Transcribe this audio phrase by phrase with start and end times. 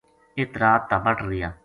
[0.37, 1.49] ایک رات تابٹ رہیا